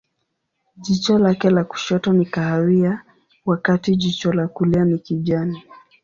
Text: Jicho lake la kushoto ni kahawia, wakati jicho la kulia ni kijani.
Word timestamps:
Jicho 0.75 1.19
lake 1.19 1.49
la 1.49 1.63
kushoto 1.63 2.13
ni 2.13 2.25
kahawia, 2.25 3.05
wakati 3.45 3.95
jicho 3.95 4.33
la 4.33 4.47
kulia 4.47 4.85
ni 4.85 4.99
kijani. 4.99 5.63